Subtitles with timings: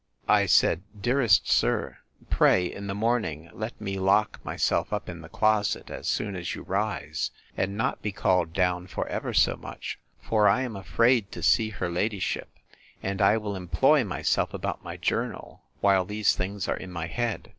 [0.27, 1.99] I said, Dear sir,
[2.31, 6.55] pray, in the morning let me lock myself up in the closet, as soon as
[6.55, 11.31] you rise; and not be called down for ever so much; for I am afraid
[11.33, 12.49] to see her ladyship:
[13.03, 17.49] And I will employ myself about my journal, while these things are in my head.